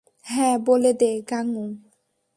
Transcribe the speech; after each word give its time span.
হ্যাঁ 0.25 0.55
বলে 0.65 0.91
দে, 0.93 1.11
গাঙু। 1.29 1.65